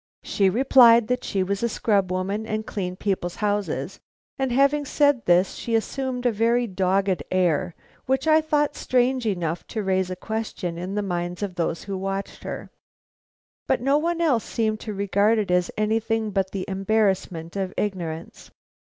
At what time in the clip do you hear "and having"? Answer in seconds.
4.39-4.83